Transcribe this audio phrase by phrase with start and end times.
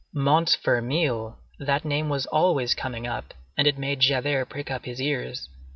[0.15, 1.37] Montfermeil!
[1.59, 5.47] that name was always coming up, and it made Javert prick up his ears.